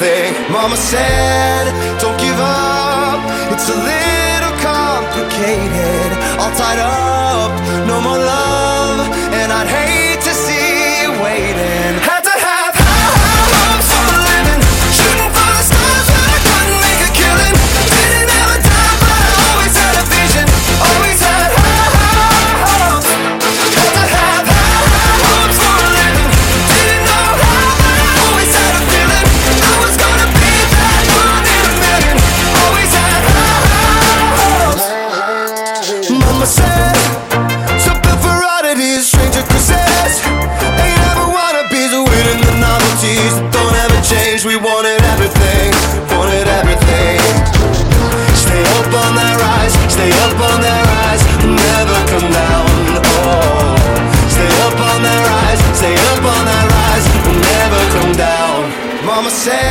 thing. 0.00 0.32
Mama 0.50 0.76
said, 0.76 1.64
don't 2.00 2.18
give 2.18 2.38
up. 2.40 3.20
It's 3.52 3.68
a 3.68 3.78
little 3.92 4.54
complicated. 4.64 6.08
All 6.40 6.52
tied 6.56 6.80
up, 6.80 7.52
no 7.86 8.00
more 8.00 8.16
love. 8.16 8.49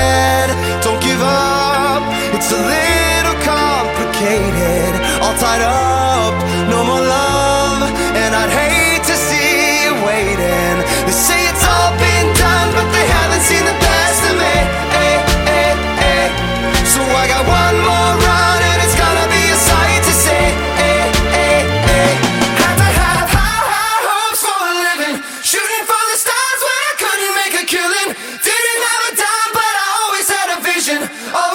head. 0.09 0.49
Don't 0.83 1.01
give 1.09 1.21
up, 1.21 2.03
it's 2.35 2.51
a 2.59 2.61
little 2.73 3.37
complicated. 3.53 4.93
All 5.23 5.35
tied 5.43 5.61
up. 5.61 6.08
attention. 30.89 31.09
Oh. 31.33 31.48